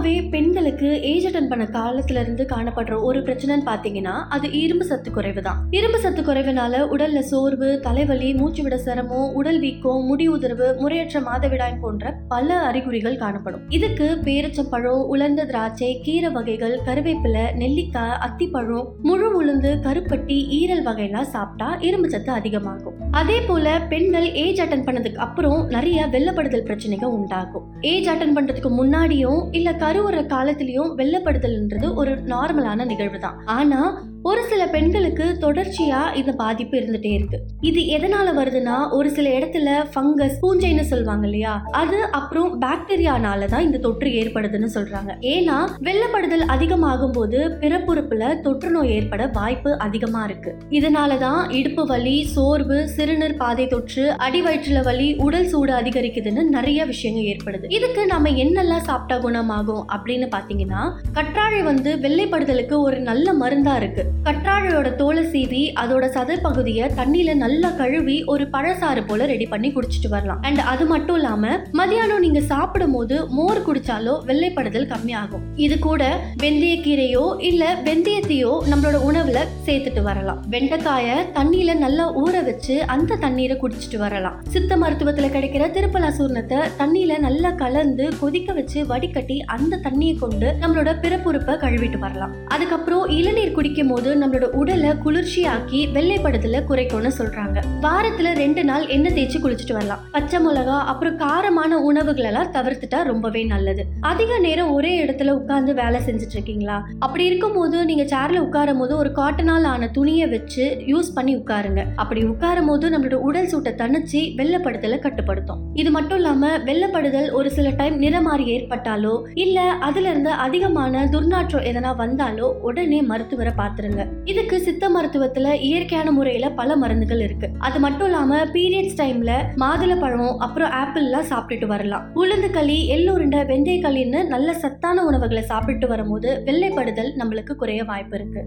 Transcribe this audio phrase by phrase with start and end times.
[0.00, 5.42] பொதுவாகவே பெண்களுக்கு age attend பண்ண காலத்துல இருந்து காணப்படுற ஒரு பிரச்சனைன்னு பார்த்தீங்கன்னா அது இரும்பு சத்து குறைவு
[5.42, 11.20] தான் இரும்பு சத்து குறைவுனால உடல்ல சோர்வு தலைவலி மூச்சு விட சிரமம் உடல் வீக்கம் முடி உதிர்வு முறையற்ற
[11.20, 13.66] மாதவிடாய் போன்ற பல அறிகுறிகள் காணப்படும்.
[13.68, 21.70] இதுக்கு பேரிச்சம்பழம் உலர்ந்த திராட்சை கீரை வகைகள் கருவேப்பிலை நெல்லிக்காய் அத்திப்பழம் முழு உளுந்து கருப்பட்டி ஈரல் வகையெல்லாம் சாப்பிட்டா
[21.90, 22.96] இரும்பு சத்து அதிகமாகும்.
[23.22, 27.68] அதே போல பெண்கள் ஏஜ் அட்டன் பண்ணதுக்கு அப்புறம் நிறைய வெள்ளப்படுதல் பிரச்சனைகள் உண்டாகும்.
[27.92, 33.78] ஏஜ் அட்டன் பண்றதுக்கு முன்னாடியும் இல்ல கருவுற காலத்திலயும் வெள்ளப்படுதல்ன்றது ஒரு நார்மலான நிகழ்வு தான் ஆனா
[34.22, 37.38] ஒரு சில பெண்களுக்கு தொடர்ச்சியா இந்த பாதிப்பு இருந்துட்டே இருக்கு.
[37.60, 41.62] இது எதனால வருதுன்னா ஒரு சில இடத்துல ஃபங்கஸ் பூஞ்சைன்னு சொல்லுவாங்க இல்லையா?
[41.70, 45.14] அது அப்புறம் பாக்டீரியானால தான் இந்த தொற்று ஏற்படுதுன்னு சொல்றாங்க.
[45.20, 50.54] ஏன்னா வெள்ளப்படுதல் அதிகமாகும் போது பிறப்புறுப்புல தொற்று நோய் ஏற்பட வாய்ப்பு அதிகமா இருக்கு.
[50.70, 57.30] இதனால தான் இடுப்பு வலி சோர்வு சிறுநீர் பாதை தொற்று அடிவயிற்றுல வலி உடல் சூடு அதிகரிக்குதுன்னு நிறைய விஷயங்கள்
[57.34, 57.64] ஏற்படுது.
[57.68, 64.08] இதுக்கு நம்ம என்னெல்லாம் சாப்பிட்டா குணமாகும் அப்படின்னு பாத்தீங்கன்னா கற்றாழை வந்து வெள்ளைப்படுதலுக்கு ஒரு நல்ல மருந்தா இருக்கு.
[64.26, 70.08] கற்றாழையோட தோலை சீவி அதோட சதர் பகுதியை தண்ணியில நல்லா கழுவி ஒரு பழசாறு போல ரெடி பண்ணி குடிச்சிட்டு
[70.08, 70.40] வரலாம்.
[70.42, 75.44] அண்ட் அது மட்டும் இல்லாம மதியானம் நீங்க சாப்பிடும் போது மோர் குடிச்சாலோ வெள்ளைப்படுதல் கம்மியாகும்.
[75.66, 76.02] இது கூட
[76.42, 79.38] வெந்தயக்கீரையோ இல்ல வெந்தயத்தையோ நம்மளோட உணவுல
[79.68, 80.42] சேர்த்துட்டு வரலாம்.
[80.54, 84.36] வெண்டைக்காய தண்ணியில நல்லா ஊற வச்சு அந்த தண்ணீரை குடிச்சிட்டு வரலாம்.
[84.56, 90.92] சித்த மருத்துவத்துல கிடைக்கிற திருப்பலா சூர்ணத்தை தண்ணியில நல்லா கலந்து கொதிக்க வச்சு வடிகட்டி அந்த தண்ணியை கொண்டு நம்மளோட
[91.02, 92.34] பிறப்புறுப்பை கழுவிட்டு வரலாம்.
[92.48, 97.62] அதுக்கப்புறம் இளநீர் குடிக்கும் போது நம்மளோட உடலை குளிர்ச்சியாக்கி வெள்ளைப்படுதல குறைக்கும்னு சொல்றாங்க.
[97.82, 99.98] வாரத்துல ரெண்டு நாள் எண்ணெய் தேய்ச்சி குளிச்சுட்டு வரலாம்.
[100.12, 103.84] பச்சை மிளகா அப்புறம் காரமான உணவுகள் எல்லாம் தவிர்த்துட்டா ரொம்பவே நல்லது.
[104.00, 109.12] அதிக நேரம் ஒரே இடத்துல உட்கார்ந்து வேலை செஞ்சுட்டு இருக்கீங்களா அப்படி இருக்கும்போது நீங்க சேர்ல உட்காரும் போது ஒரு
[109.12, 111.84] காட்டனால் ஆன துணியை வச்சு யூஸ் பண்ணி உட்காருங்க.
[111.96, 115.58] அப்படி உட்காரும் போது நம்மளோட உடல் சூட்டை தணிச்சு வெள்ளப்படுதலை கட்டுப்படுத்தும்.
[115.74, 121.96] இது மட்டும் இல்லாம வெள்ளப்படுதல் ஒரு சில டைம் நிறமாறி ஏற்பட்டாலோ இல்ல அதுல இருந்து அதிகமான துர்நாற்றம் எதனா
[121.96, 123.89] வந்தாலோ உடனே மருத்துவரை பார்த்துருங்க.
[124.24, 127.50] இதுக்கு சித்த மருத்துவத்துல இயற்கையான முறையில பல மருந்துகள் இருக்கு.
[127.58, 132.06] அது மட்டும் இல்லாம பீரியட்ஸ் டைம்ல மாதுளப்பழம் அப்புறம் ஆப்பிள் எல்லாம் சாப்பிட்டுட்டு வரலாம்.
[132.16, 138.44] உளுந்து களி எள்ளுருண்டை வெந்தய களின்னு நல்ல சத்தான உணவுகளை சாப்பிட்டு வரும்போது வெள்ளைப்படுதல் நம்மளுக்கு குறைய வாய்ப்பு இருக்கு.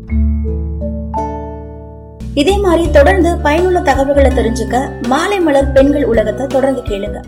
[2.33, 7.23] இதே மாதிரி தொடர்ந்து பயனுள்ள தகவல்களை தெரிஞ்சுக்க மாலை மலர் பெண்கள் உலகத்தை தொடர்ந்து கேளுங்க.